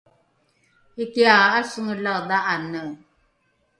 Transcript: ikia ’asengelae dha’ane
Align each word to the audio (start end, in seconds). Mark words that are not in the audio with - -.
ikia 1.03 1.33
’asengelae 1.57 2.15
dha’ane 2.29 2.83